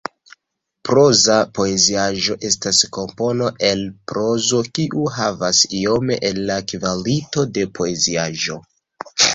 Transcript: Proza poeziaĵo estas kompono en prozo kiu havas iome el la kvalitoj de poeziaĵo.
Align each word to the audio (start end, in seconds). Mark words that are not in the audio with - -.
Proza 0.87 1.35
poeziaĵo 1.59 2.37
estas 2.49 2.79
kompono 2.97 3.51
en 3.69 3.85
prozo 4.13 4.65
kiu 4.79 5.07
havas 5.21 5.63
iome 5.85 6.21
el 6.33 6.45
la 6.53 6.61
kvalitoj 6.75 7.49
de 7.59 7.71
poeziaĵo. 7.81 8.63